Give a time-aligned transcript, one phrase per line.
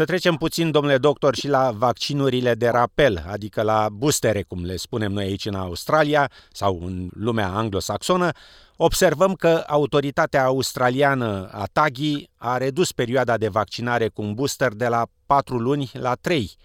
[0.00, 4.76] Să trecem puțin, domnule doctor, și la vaccinurile de rapel, adică la boostere, cum le
[4.76, 8.30] spunem noi aici în Australia sau în lumea anglosaxonă.
[8.76, 14.86] Observăm că autoritatea australiană a TAGI a redus perioada de vaccinare cu un booster de
[14.86, 16.56] la 4 luni la 3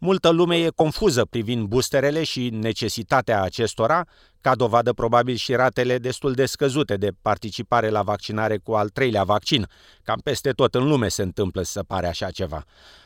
[0.00, 4.06] Multă lume e confuză privind boosterele și necesitatea acestora,
[4.40, 9.24] ca dovadă probabil și ratele destul de scăzute de participare la vaccinare cu al treilea
[9.24, 9.66] vaccin.
[10.02, 12.64] Cam peste tot în lume se întâmplă să pare așa ceva.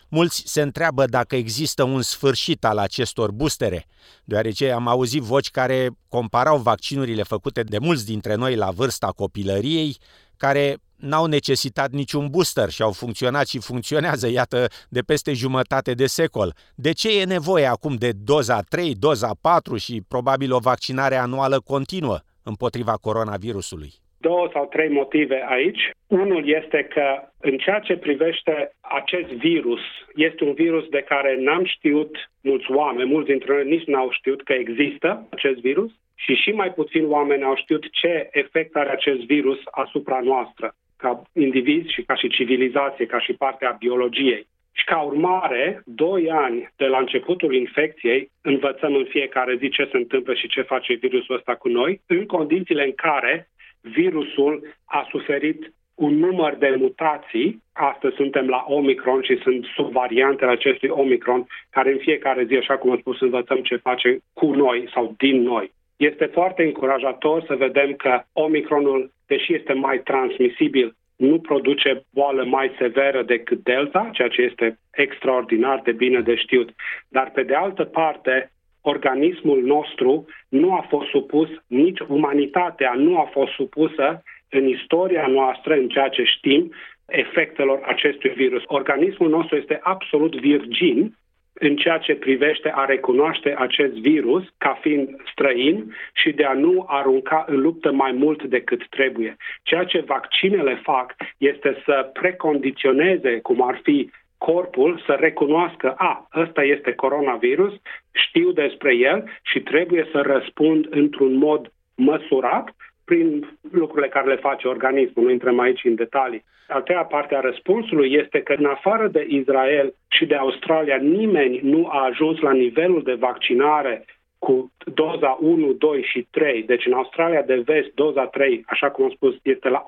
[0.09, 3.87] Mulți se întreabă dacă există un sfârșit al acestor boostere,
[4.25, 9.99] deoarece am auzit voci care comparau vaccinurile făcute de mulți dintre noi la vârsta copilăriei,
[10.37, 16.07] care n-au necesitat niciun booster și au funcționat și funcționează, iată, de peste jumătate de
[16.07, 16.55] secol.
[16.75, 21.61] De ce e nevoie acum de doza 3, doza 4 și probabil o vaccinare anuală
[21.61, 23.93] continuă împotriva coronavirusului?
[24.29, 25.91] două sau trei motive aici.
[26.07, 27.07] Unul este că
[27.41, 29.81] în ceea ce privește acest virus,
[30.15, 34.43] este un virus de care n-am știut mulți oameni, mulți dintre noi nici n-au știut
[34.45, 39.21] că există acest virus și și mai puțini oameni au știut ce efect are acest
[39.21, 44.47] virus asupra noastră ca indivizi și ca și civilizație, ca și parte a biologiei.
[44.73, 49.97] Și ca urmare, doi ani de la începutul infecției, învățăm în fiecare zi ce se
[49.97, 53.49] întâmplă și ce face virusul ăsta cu noi, în condițiile în care
[53.81, 57.63] virusul a suferit un număr de mutații.
[57.73, 62.91] Astăzi suntem la Omicron și sunt subvariantele acestui Omicron, care în fiecare zi, așa cum
[62.91, 65.73] am spus, învățăm ce face cu noi sau din noi.
[65.97, 72.75] Este foarte încurajator să vedem că Omicronul, deși este mai transmisibil, nu produce boală mai
[72.79, 76.75] severă decât Delta, ceea ce este extraordinar de bine de știut.
[77.09, 83.29] Dar, pe de altă parte, organismul nostru nu a fost supus, nici umanitatea nu a
[83.33, 86.73] fost supusă în istoria noastră, în ceea ce știm,
[87.07, 88.63] efectelor acestui virus.
[88.67, 91.17] Organismul nostru este absolut virgin
[91.53, 96.85] în ceea ce privește a recunoaște acest virus ca fiind străin și de a nu
[96.89, 99.37] arunca în luptă mai mult decât trebuie.
[99.63, 106.63] Ceea ce vaccinele fac este să precondiționeze, cum ar fi corpul să recunoască, a, ăsta
[106.63, 107.73] este coronavirus,
[108.13, 112.75] știu despre el și trebuie să răspund într-un mod măsurat
[113.13, 116.45] prin lucrurile care le face organismul, nu intrăm aici în detalii.
[116.69, 121.61] A treia parte a răspunsului este că în afară de Israel și de Australia, nimeni
[121.63, 124.05] nu a ajuns la nivelul de vaccinare
[124.39, 126.63] cu doza 1, 2 și 3.
[126.63, 129.85] Deci în Australia de vest, doza 3, așa cum am spus, este la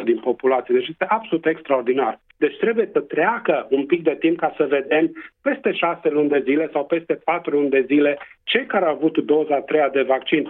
[0.00, 0.74] 82% din populație.
[0.74, 2.20] Deci este absolut extraordinar.
[2.36, 5.12] Deci trebuie să treacă un pic de timp ca să vedem
[5.42, 9.18] peste 6 luni de zile sau peste 4 luni de zile cei care au avut
[9.18, 10.48] doza 3 de vaccin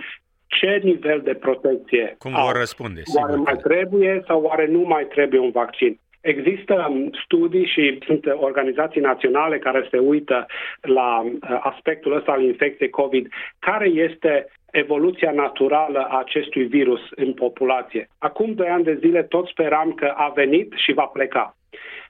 [0.59, 3.03] ce nivel de protecție Cum vor răspunde?
[3.15, 5.99] Oare mai trebuie sau oare nu mai trebuie un vaccin?
[6.21, 10.47] Există um, studii și sunt organizații naționale care se uită
[10.81, 17.33] la uh, aspectul ăsta al infecției COVID, care este evoluția naturală a acestui virus în
[17.33, 18.09] populație.
[18.19, 21.57] Acum doi ani de zile tot speram că a venit și va pleca.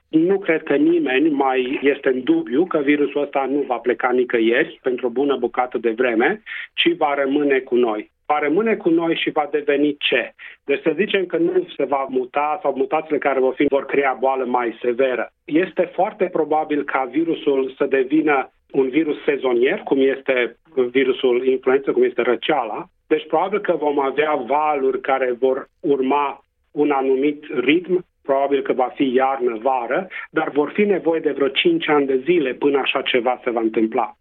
[0.07, 4.79] Nu cred că nimeni mai este în dubiu că virusul ăsta nu va pleca nicăieri
[4.81, 6.41] pentru o bună bucată de vreme,
[6.73, 10.33] ci va rămâne cu noi va rămâne cu noi și va deveni ce?
[10.65, 14.17] Deci să zicem că nu se va muta sau mutațiile care vor fi vor crea
[14.19, 15.29] boală mai severă.
[15.45, 20.57] Este foarte probabil ca virusul să devină un virus sezonier, cum este
[20.91, 22.85] virusul influență, cum este răceala.
[23.07, 28.91] Deci probabil că vom avea valuri care vor urma un anumit ritm, probabil că va
[28.95, 33.41] fi iarnă-vară, dar vor fi nevoie de vreo 5 ani de zile până așa ceva
[33.43, 34.15] se va întâmpla.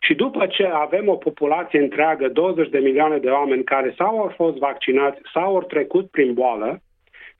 [0.00, 4.32] Și după ce avem o populație întreagă, 20 de milioane de oameni care sau au
[4.36, 6.80] fost vaccinați sau au trecut prin boală,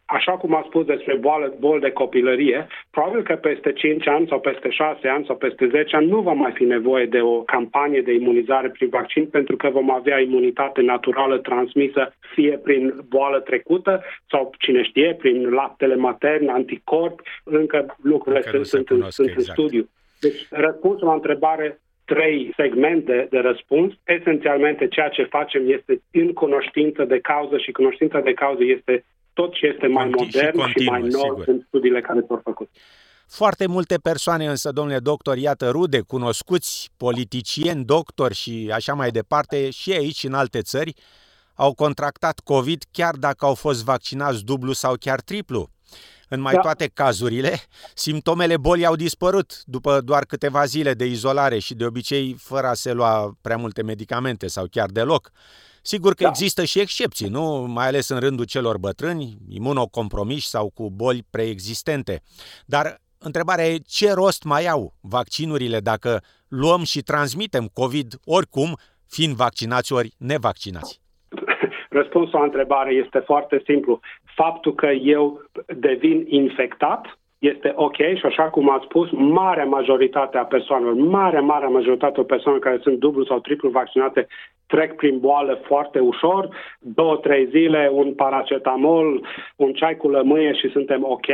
[0.06, 4.40] așa cum a spus despre boală, bol de copilărie, probabil că peste 5 ani sau
[4.40, 8.02] peste 6 ani sau peste 10 ani nu va mai fi nevoie de o campanie
[8.02, 14.02] de imunizare prin vaccin pentru că vom avea imunitate naturală transmisă fie prin boală trecută
[14.30, 19.48] sau cine știe, prin laptele matern, anticorp, încă lucrurile încă sunt, sunt, cunosc, sunt exact.
[19.48, 19.88] în studiu.
[20.20, 21.80] Deci răspunsul la întrebare
[22.12, 23.92] trei segmente de răspuns.
[24.04, 29.52] Esențialmente, ceea ce facem este în cunoștință de cauză și cunoștința de cauză este tot
[29.52, 31.44] ce este mai Conti- modern și, continuă, și mai nou sigur.
[31.46, 32.68] în studiile care s-au făcut.
[33.28, 39.70] Foarte multe persoane însă, domnule doctor, iată rude, cunoscuți, politicieni, doctori și așa mai departe,
[39.70, 40.94] și aici în alte țări,
[41.54, 45.68] au contractat COVID chiar dacă au fost vaccinați dublu sau chiar triplu.
[46.28, 46.60] În mai da.
[46.60, 47.52] toate cazurile,
[47.94, 52.74] simptomele bolii au dispărut după doar câteva zile de izolare și de obicei fără a
[52.74, 55.30] se lua prea multe medicamente sau chiar deloc.
[55.82, 56.28] Sigur că da.
[56.28, 57.66] există și excepții, nu?
[57.68, 62.22] Mai ales în rândul celor bătrâni, imunocompromiși sau cu boli preexistente.
[62.64, 68.76] Dar întrebarea e ce rost mai au vaccinurile dacă luăm și transmitem COVID oricum,
[69.08, 71.00] fiind vaccinați ori nevaccinați?
[71.98, 74.00] Răspunsul la întrebare este foarte simplu.
[74.36, 80.44] Faptul că eu devin infectat este ok și așa cum ați spus, marea majoritate a
[80.44, 84.26] persoanelor, marea, marea majoritate a persoanelor care sunt dublu sau triplu vaccinate
[84.66, 86.48] trec prin boală foarte ușor,
[86.80, 91.26] două, trei zile, un paracetamol, un ceai cu lămâie și suntem ok.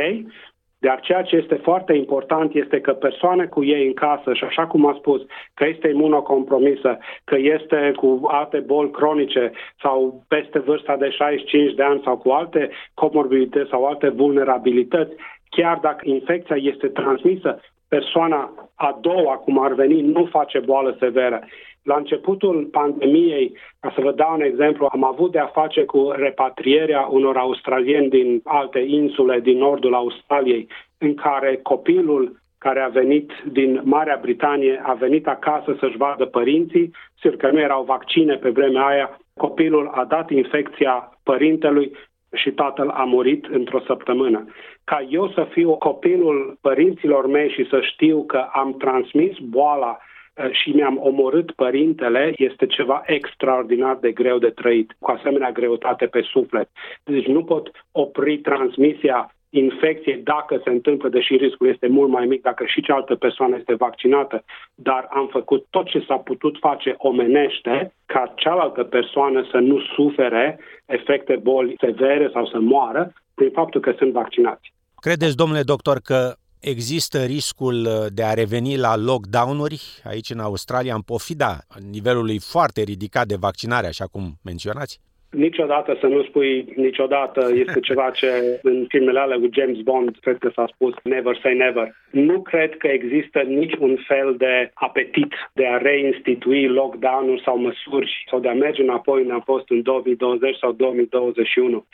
[0.85, 4.67] Dar ceea ce este foarte important este că persoane cu ei în casă și așa
[4.67, 5.21] cum a spus,
[5.53, 9.51] că este imunocompromisă, că este cu alte boli cronice
[9.81, 15.13] sau peste vârsta de 65 de ani sau cu alte comorbidități sau alte vulnerabilități,
[15.49, 21.43] chiar dacă infecția este transmisă, persoana a doua, cum ar veni, nu face boală severă.
[21.83, 26.11] La începutul pandemiei, ca să vă dau un exemplu, am avut de a face cu
[26.15, 33.31] repatrierea unor australieni din alte insule din nordul Australiei, în care copilul care a venit
[33.51, 38.49] din Marea Britanie a venit acasă să-și vadă părinții, sigur că nu erau vaccine pe
[38.49, 41.91] vremea aia, copilul a dat infecția părintelui
[42.33, 44.45] și tatăl a murit într-o săptămână.
[44.83, 50.11] Ca eu să fiu copilul părinților mei și să știu că am transmis boala uh,
[50.51, 56.21] și mi-am omorât părintele, este ceva extraordinar de greu de trăit, cu asemenea greutate pe
[56.21, 56.69] suflet.
[57.03, 62.41] Deci nu pot opri transmisia infecție dacă se întâmplă, deși riscul este mult mai mic
[62.41, 64.43] dacă și cealaltă persoană este vaccinată,
[64.75, 70.59] dar am făcut tot ce s-a putut face omenește ca cealaltă persoană să nu sufere
[70.85, 74.73] efecte boli severe sau să moară prin faptul că sunt vaccinați.
[74.99, 76.33] Credeți, domnule doctor, că
[76.63, 81.57] există riscul de a reveni la lockdown-uri aici în Australia în pofida
[81.91, 84.99] nivelului foarte ridicat de vaccinare, așa cum menționați?
[85.33, 90.37] niciodată să nu spui niciodată este ceva ce în filmele alea cu James Bond cred
[90.37, 91.95] că s-a spus never say never.
[92.11, 98.39] Nu cred că există niciun fel de apetit de a reinstitui lockdown-uri sau măsuri sau
[98.39, 101.85] de a merge înapoi în a fost în 2020 sau 2021.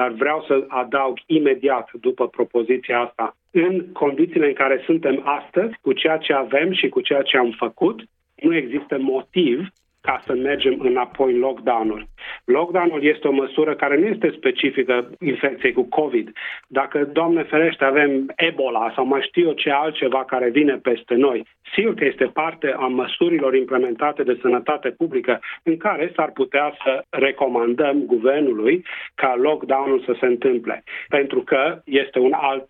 [0.00, 3.36] Dar vreau să adaug imediat după propoziția asta.
[3.50, 7.54] În condițiile în care suntem astăzi, cu ceea ce avem și cu ceea ce am
[7.58, 8.02] făcut,
[8.34, 9.68] nu există motiv
[10.00, 12.08] ca să mergem înapoi în lockdown-uri.
[12.44, 16.32] Lockdown-ul este o măsură care nu este specifică infecției cu COVID.
[16.66, 21.46] Dacă, Doamne ferește, avem Ebola sau mai știu eu ce altceva care vine peste noi,
[21.74, 27.04] sigur că este parte a măsurilor implementate de sănătate publică în care s-ar putea să
[27.08, 30.82] recomandăm guvernului ca lockdown-ul să se întâmple.
[31.08, 32.68] Pentru că este un alt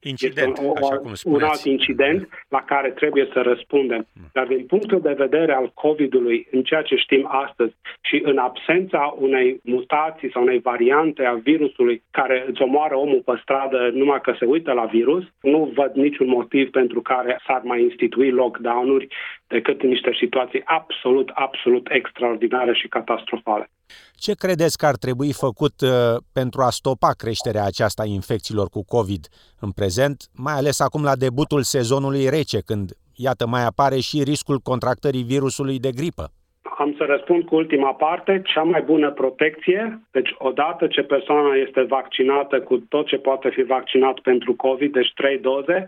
[0.00, 4.06] incident, este un, așa cum un alt incident la care trebuie să răspundem.
[4.32, 7.74] Dar din punctul de vedere al COVID-ului, în ceea ce știm astăzi
[8.08, 13.38] și în absența unei mutații sau unei variante a virusului care îți omoară omul pe
[13.42, 17.82] stradă numai că se uită la virus, nu văd niciun motiv pentru care s-ar mai
[17.82, 19.06] institui lockdown-uri
[19.46, 23.70] decât în niște situații absolut, absolut extraordinare și catastrofale.
[24.14, 25.90] Ce credeți că ar trebui făcut uh,
[26.32, 29.22] pentru a stopa creșterea aceasta a infecțiilor cu COVID
[29.60, 34.58] în prezent, mai ales acum la debutul sezonului rece, când, iată, mai apare și riscul
[34.58, 36.32] contractării virusului de gripă?
[36.78, 38.42] Am să răspund cu ultima parte.
[38.44, 43.62] Cea mai bună protecție, deci odată ce persoana este vaccinată cu tot ce poate fi
[43.62, 45.86] vaccinat pentru COVID, deci trei doze,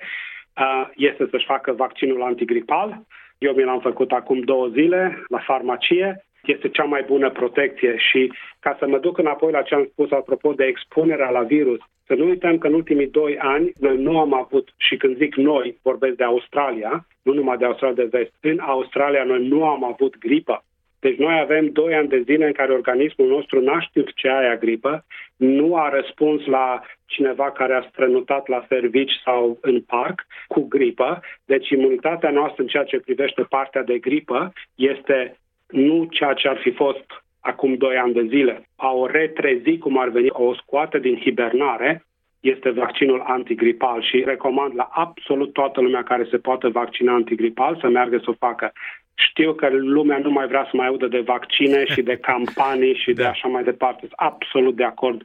[0.94, 3.00] este să-și facă vaccinul antigripal.
[3.38, 6.24] Eu mi l-am făcut acum două zile la farmacie.
[6.44, 10.10] Este cea mai bună protecție și ca să mă duc înapoi la ce am spus
[10.10, 14.18] apropo de expunerea la virus, să nu uităm că în ultimii doi ani noi nu
[14.18, 18.32] am avut, și când zic noi, vorbesc de Australia, nu numai de Australia de vest,
[18.40, 20.64] în Australia noi nu am avut gripă.
[21.04, 24.56] Deci noi avem doi ani de zile în care organismul nostru n-a știut ce aia
[24.56, 25.04] gripă,
[25.36, 31.20] nu a răspuns la cineva care a strănutat la servici sau în parc cu gripă.
[31.44, 35.36] Deci imunitatea noastră în ceea ce privește partea de gripă este
[35.68, 37.06] nu ceea ce ar fi fost
[37.40, 38.68] acum doi ani de zile.
[38.76, 42.04] A o retrezi, cum ar veni, o scoate din hibernare,
[42.40, 47.88] este vaccinul antigripal și recomand la absolut toată lumea care se poate vaccina antigripal să
[47.88, 48.72] meargă să o facă.
[49.14, 53.12] Știu că lumea nu mai vrea să mai audă de vaccine și de campanii și
[53.12, 53.28] de da.
[53.28, 54.00] așa mai departe.
[54.00, 55.22] Sunt absolut de acord.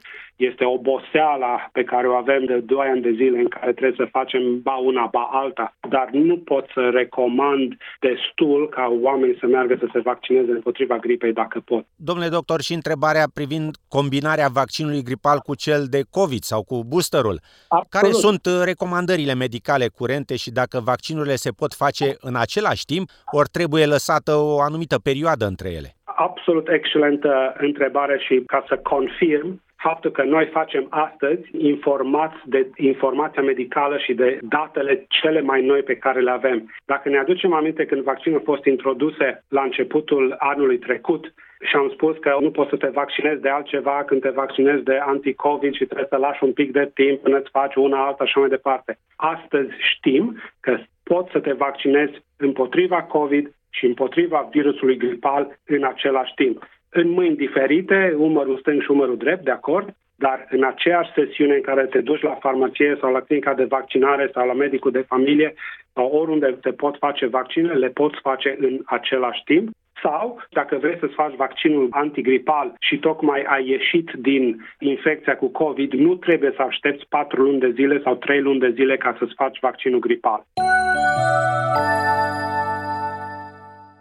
[0.48, 4.14] Este oboseala pe care o avem de 2 ani de zile în care trebuie să
[4.18, 5.74] facem ba una, ba alta.
[5.88, 11.32] Dar nu pot să recomand destul ca oamenii să meargă să se vaccineze împotriva gripei
[11.32, 11.84] dacă pot.
[11.96, 17.38] Domnule doctor, și întrebarea privind combinarea vaccinului gripal cu cel de COVID sau cu boosterul.
[17.68, 17.90] Absolut.
[17.96, 23.08] Care sunt uh, recomandările medicale curente și dacă vaccinurile se pot face în același timp,
[23.32, 25.90] ori trebuie trebuie lăsată o anumită perioadă între ele?
[26.04, 33.42] Absolut excelentă întrebare și ca să confirm, faptul că noi facem astăzi informați de informația
[33.42, 36.72] medicală și de datele cele mai noi pe care le avem.
[36.84, 41.32] Dacă ne aducem aminte când vaccinul a fost introduse la începutul anului trecut,
[41.68, 44.96] și am spus că nu poți să te vaccinezi de altceva când te vaccinezi de
[44.96, 48.38] anti-COVID și trebuie să lași un pic de timp până îți faci una, alta și
[48.38, 48.98] mai departe.
[49.16, 56.32] Astăzi știm că poți să te vaccinezi împotriva COVID și împotriva virusului gripal în același
[56.34, 56.68] timp.
[56.92, 61.60] În mâini diferite, umărul stâng și umărul drept, de acord, dar în aceeași sesiune în
[61.60, 65.54] care te duci la farmacie sau la clinica de vaccinare sau la medicul de familie
[65.94, 69.68] sau oriunde te pot face vaccine, le poți face în același timp
[70.02, 75.92] sau, dacă vrei să-ți faci vaccinul antigripal și tocmai ai ieșit din infecția cu COVID,
[75.92, 79.34] nu trebuie să aștepți 4 luni de zile sau 3 luni de zile ca să-ți
[79.36, 80.44] faci vaccinul gripal.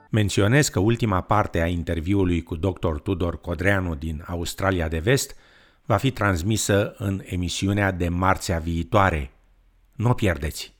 [0.09, 2.95] Menționez că ultima parte a interviului cu dr.
[3.03, 5.35] Tudor Codreanu din Australia de Vest
[5.85, 9.31] va fi transmisă în emisiunea de marțea viitoare.
[9.95, 10.73] Nu o pierdeți!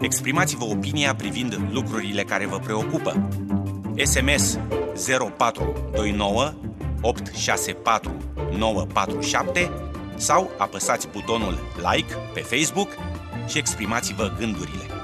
[0.00, 3.28] Exprimați-vă opinia privind lucrurile care vă preocupă.
[4.02, 4.58] SMS
[5.36, 6.54] 0429
[7.00, 8.16] 864
[8.58, 9.70] 947
[10.16, 11.58] sau apăsați butonul
[11.92, 12.88] like pe Facebook
[13.48, 15.03] și exprimați-vă gândurile.